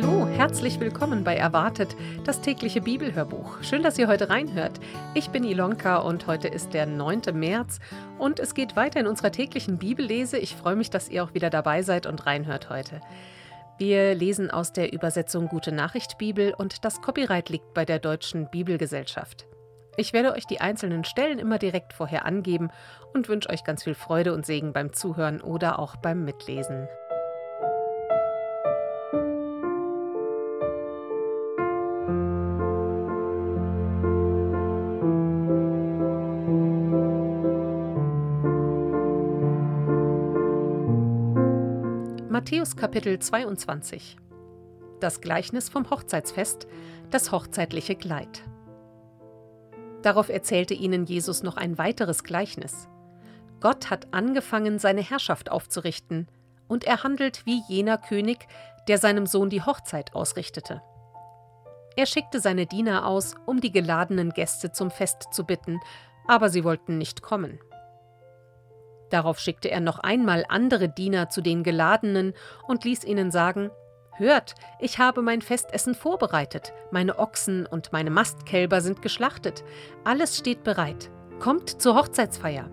[0.00, 3.64] Hallo, herzlich willkommen bei Erwartet, das tägliche Bibelhörbuch.
[3.64, 4.78] Schön, dass ihr heute reinhört.
[5.14, 7.22] Ich bin Ilonka und heute ist der 9.
[7.32, 7.80] März
[8.16, 10.38] und es geht weiter in unserer täglichen Bibellese.
[10.38, 13.00] Ich freue mich, dass ihr auch wieder dabei seid und reinhört heute.
[13.76, 18.48] Wir lesen aus der Übersetzung Gute Nachricht Bibel und das Copyright liegt bei der Deutschen
[18.52, 19.48] Bibelgesellschaft.
[19.96, 22.70] Ich werde euch die einzelnen Stellen immer direkt vorher angeben
[23.14, 26.86] und wünsche euch ganz viel Freude und Segen beim Zuhören oder auch beim Mitlesen.
[42.38, 44.16] Matthäus Kapitel 22
[45.00, 46.68] Das Gleichnis vom Hochzeitsfest,
[47.10, 48.44] das hochzeitliche Kleid.
[50.02, 52.86] Darauf erzählte ihnen Jesus noch ein weiteres Gleichnis.
[53.58, 56.28] Gott hat angefangen, seine Herrschaft aufzurichten,
[56.68, 58.46] und er handelt wie jener König,
[58.86, 60.80] der seinem Sohn die Hochzeit ausrichtete.
[61.96, 65.80] Er schickte seine Diener aus, um die geladenen Gäste zum Fest zu bitten,
[66.28, 67.58] aber sie wollten nicht kommen.
[69.10, 72.34] Darauf schickte er noch einmal andere Diener zu den Geladenen
[72.66, 73.70] und ließ ihnen sagen
[74.18, 79.62] Hört, ich habe mein Festessen vorbereitet, meine Ochsen und meine Mastkälber sind geschlachtet,
[80.02, 82.68] alles steht bereit, kommt zur Hochzeitsfeier.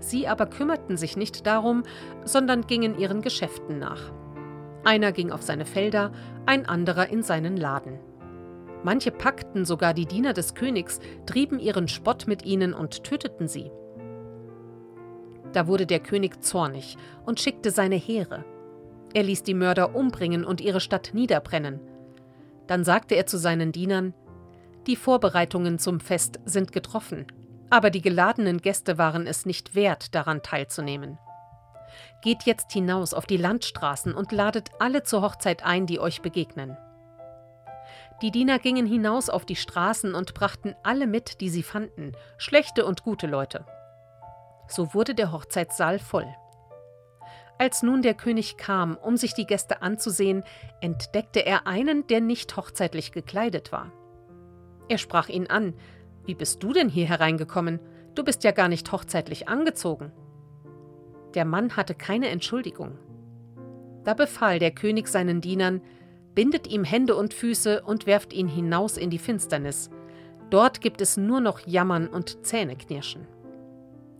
[0.00, 1.84] Sie aber kümmerten sich nicht darum,
[2.24, 4.12] sondern gingen ihren Geschäften nach.
[4.84, 6.12] Einer ging auf seine Felder,
[6.44, 7.98] ein anderer in seinen Laden.
[8.82, 13.70] Manche packten sogar die Diener des Königs, trieben ihren Spott mit ihnen und töteten sie.
[15.52, 18.44] Da wurde der König zornig und schickte seine Heere.
[19.14, 21.80] Er ließ die Mörder umbringen und ihre Stadt niederbrennen.
[22.66, 24.14] Dann sagte er zu seinen Dienern,
[24.86, 27.26] Die Vorbereitungen zum Fest sind getroffen,
[27.70, 31.18] aber die geladenen Gäste waren es nicht wert, daran teilzunehmen.
[32.22, 36.76] Geht jetzt hinaus auf die Landstraßen und ladet alle zur Hochzeit ein, die euch begegnen.
[38.22, 42.86] Die Diener gingen hinaus auf die Straßen und brachten alle mit, die sie fanden, schlechte
[42.86, 43.66] und gute Leute.
[44.72, 46.26] So wurde der Hochzeitssaal voll.
[47.58, 50.44] Als nun der König kam, um sich die Gäste anzusehen,
[50.80, 53.92] entdeckte er einen, der nicht hochzeitlich gekleidet war.
[54.88, 55.74] Er sprach ihn an
[56.24, 57.80] Wie bist du denn hier hereingekommen?
[58.14, 60.10] Du bist ja gar nicht hochzeitlich angezogen.
[61.34, 62.98] Der Mann hatte keine Entschuldigung.
[64.04, 65.82] Da befahl der König seinen Dienern
[66.34, 69.90] Bindet ihm Hände und Füße und werft ihn hinaus in die Finsternis.
[70.48, 73.26] Dort gibt es nur noch Jammern und Zähneknirschen.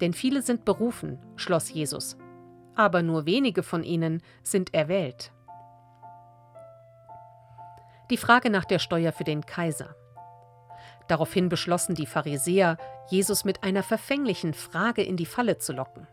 [0.03, 2.17] Denn viele sind berufen, schloss Jesus,
[2.75, 5.33] aber nur wenige von ihnen sind erwählt.
[8.11, 9.95] Die Frage nach der Steuer für den Kaiser.
[11.07, 12.79] Daraufhin beschlossen die Pharisäer,
[13.11, 16.09] Jesus mit einer verfänglichen Frage in die Falle zu locken.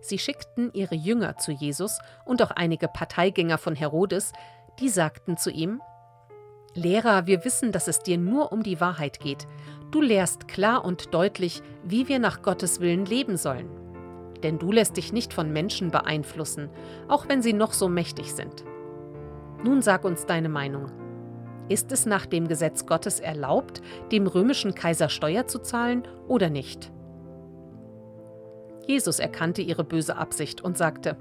[0.00, 4.32] Sie schickten ihre Jünger zu Jesus und auch einige Parteigänger von Herodes,
[4.78, 5.82] die sagten zu ihm
[6.74, 9.46] Lehrer, wir wissen, dass es dir nur um die Wahrheit geht.
[9.90, 13.68] Du lehrst klar und deutlich, wie wir nach Gottes Willen leben sollen.
[14.42, 16.68] Denn du lässt dich nicht von Menschen beeinflussen,
[17.08, 18.64] auch wenn sie noch so mächtig sind.
[19.64, 20.92] Nun sag uns deine Meinung.
[21.68, 23.82] Ist es nach dem Gesetz Gottes erlaubt,
[24.12, 26.92] dem römischen Kaiser Steuer zu zahlen oder nicht?
[28.86, 31.16] Jesus erkannte ihre böse Absicht und sagte,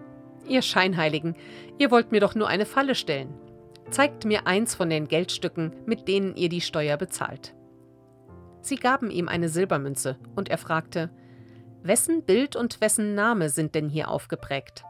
[0.48, 1.36] Ihr Scheinheiligen,
[1.78, 3.34] ihr wollt mir doch nur eine Falle stellen.
[3.90, 7.57] Zeigt mir eins von den Geldstücken, mit denen ihr die Steuer bezahlt.
[8.62, 11.10] Sie gaben ihm eine Silbermünze, und er fragte,
[11.84, 14.84] Wessen Bild und wessen Name sind denn hier aufgeprägt?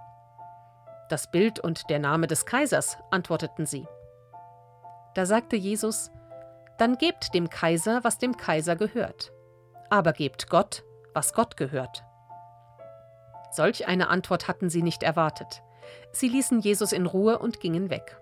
[1.10, 3.88] Das Bild und der Name des Kaisers, antworteten sie.
[5.14, 6.12] Da sagte Jesus,
[6.78, 9.32] Dann gebt dem Kaiser, was dem Kaiser gehört,
[9.90, 12.04] aber gebt Gott, was Gott gehört.
[13.52, 15.64] Solch eine Antwort hatten sie nicht erwartet.
[16.12, 18.20] Sie ließen Jesus in Ruhe und gingen weg.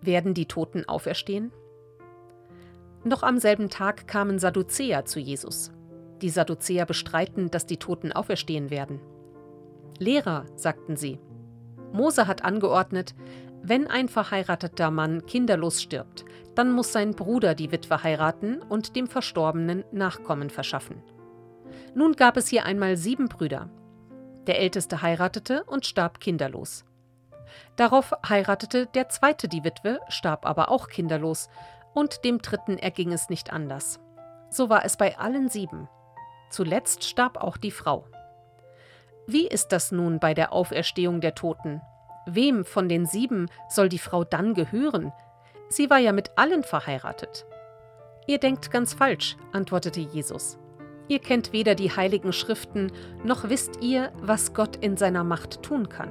[0.00, 1.52] Werden die Toten auferstehen?
[3.06, 5.70] Noch am selben Tag kamen Sadduzäer zu Jesus.
[6.22, 9.00] Die Sadduzäer bestreiten, dass die Toten auferstehen werden.
[10.00, 11.20] Lehrer, sagten sie,
[11.92, 13.14] Mose hat angeordnet,
[13.62, 16.24] wenn ein verheirateter Mann kinderlos stirbt,
[16.56, 21.00] dann muss sein Bruder die Witwe heiraten und dem Verstorbenen Nachkommen verschaffen.
[21.94, 23.70] Nun gab es hier einmal sieben Brüder.
[24.48, 26.84] Der älteste heiratete und starb kinderlos.
[27.76, 31.48] Darauf heiratete der zweite die Witwe, starb aber auch kinderlos,
[31.96, 34.00] und dem dritten erging es nicht anders.
[34.50, 35.88] So war es bei allen sieben.
[36.50, 38.04] Zuletzt starb auch die Frau.
[39.26, 41.80] Wie ist das nun bei der Auferstehung der Toten?
[42.26, 45.10] Wem von den sieben soll die Frau dann gehören?
[45.70, 47.46] Sie war ja mit allen verheiratet.
[48.26, 50.58] Ihr denkt ganz falsch, antwortete Jesus.
[51.08, 52.92] Ihr kennt weder die heiligen Schriften,
[53.24, 56.10] noch wisst ihr, was Gott in seiner Macht tun kann.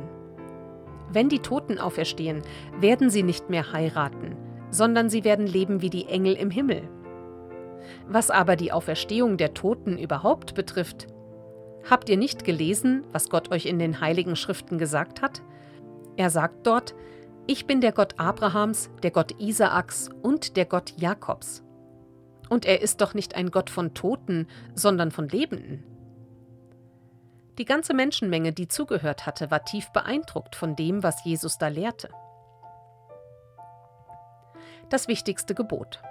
[1.12, 2.42] Wenn die Toten auferstehen,
[2.80, 4.35] werden sie nicht mehr heiraten,
[4.76, 6.90] sondern sie werden leben wie die Engel im Himmel.
[8.08, 11.08] Was aber die Auferstehung der Toten überhaupt betrifft,
[11.90, 15.42] habt ihr nicht gelesen, was Gott euch in den heiligen Schriften gesagt hat?
[16.18, 16.94] Er sagt dort,
[17.48, 21.64] ich bin der Gott Abrahams, der Gott Isaaks und der Gott Jakobs.
[22.50, 25.84] Und er ist doch nicht ein Gott von Toten, sondern von Lebenden.
[27.58, 32.10] Die ganze Menschenmenge, die zugehört hatte, war tief beeindruckt von dem, was Jesus da lehrte.
[34.90, 36.02] Das wichtigste Gebot.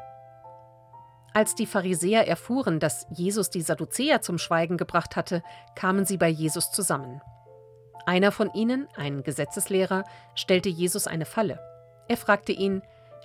[1.32, 5.42] Als die Pharisäer erfuhren, dass Jesus die Sadduzäer zum Schweigen gebracht hatte,
[5.74, 7.20] kamen sie bei Jesus zusammen.
[8.06, 10.04] Einer von ihnen, ein Gesetzeslehrer,
[10.34, 11.58] stellte Jesus eine Falle.
[12.08, 12.82] Er fragte ihn,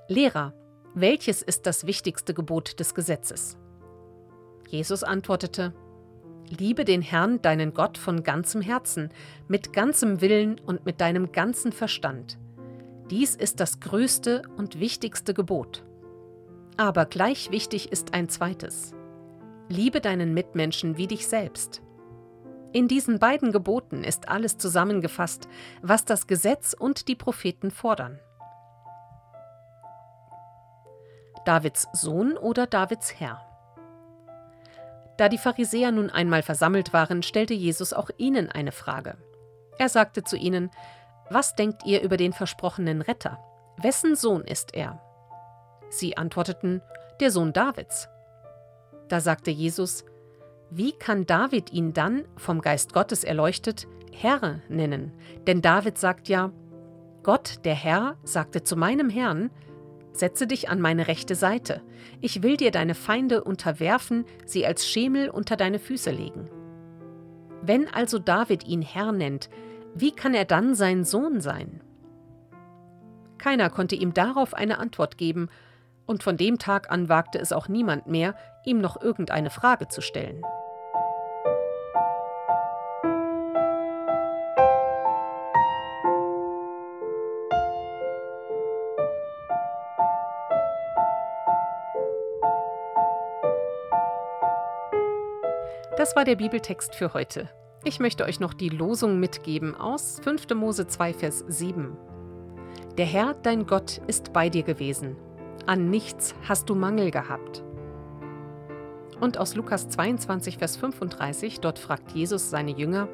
[0.07, 0.54] Lehrer,
[0.96, 3.57] welches ist das wichtigste Gebot des Gesetzes?
[4.68, 5.74] Jesus antwortete,
[6.48, 9.10] Liebe den Herrn, deinen Gott, von ganzem Herzen,
[9.48, 12.40] mit ganzem Willen und mit deinem ganzen Verstand.
[13.10, 15.84] Dies ist das größte und wichtigste Gebot.
[16.78, 18.94] Aber gleich wichtig ist ein zweites.
[19.68, 21.82] Liebe deinen Mitmenschen wie dich selbst.
[22.72, 25.50] In diesen beiden Geboten ist alles zusammengefasst,
[25.82, 28.20] was das Gesetz und die Propheten fordern.
[31.46, 33.42] Davids Sohn oder Davids Herr?
[35.18, 39.18] Da die Pharisäer nun einmal versammelt waren, stellte Jesus auch ihnen eine Frage.
[39.80, 40.70] Er sagte zu ihnen,
[41.30, 43.40] Was denkt ihr über den versprochenen Retter?
[43.78, 45.02] Wessen Sohn ist er?
[45.90, 46.81] Sie antworteten,
[47.20, 48.10] Der Sohn Davids.
[49.08, 50.06] Da sagte Jesus,
[50.70, 55.14] Wie kann David ihn dann, vom Geist Gottes erleuchtet, Herr nennen?
[55.48, 56.52] Denn David sagt ja,
[57.24, 59.52] Gott, der Herr, sagte zu meinem Herrn,
[60.12, 61.81] Setze dich an meine rechte Seite.
[62.20, 66.50] Ich will dir deine Feinde unterwerfen, sie als Schemel unter deine Füße legen.
[67.62, 69.50] Wenn also David ihn Herr nennt,
[69.96, 71.82] wie kann er dann sein Sohn sein?
[73.38, 75.50] Keiner konnte ihm darauf eine Antwort geben,
[76.06, 80.02] und von dem Tag an wagte es auch niemand mehr, ihm noch irgendeine Frage zu
[80.02, 80.44] stellen.
[95.96, 97.50] Das war der Bibeltext für heute.
[97.86, 100.54] Ich möchte euch noch die Losung mitgeben aus 5.
[100.54, 101.96] Mose 2, Vers 7.
[102.98, 105.16] Der Herr, dein Gott, ist bei dir gewesen.
[105.66, 107.64] An nichts hast du Mangel gehabt.
[109.22, 113.08] Und aus Lukas 22, Vers 35, dort fragt Jesus seine Jünger,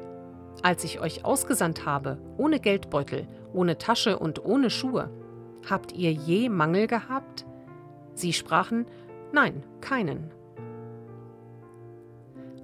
[0.62, 5.10] Als ich euch ausgesandt habe, ohne Geldbeutel, ohne Tasche und ohne Schuhe,
[5.70, 7.46] habt ihr je Mangel gehabt?
[8.14, 8.86] Sie sprachen,
[9.32, 10.35] Nein, keinen.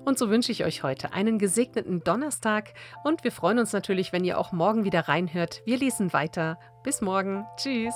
[0.05, 4.25] Und so wünsche ich euch heute einen gesegneten Donnerstag und wir freuen uns natürlich, wenn
[4.25, 5.63] ihr auch morgen wieder reinhört.
[5.65, 6.59] Wir lesen weiter.
[6.83, 7.47] Bis morgen.
[7.57, 7.95] Tschüss.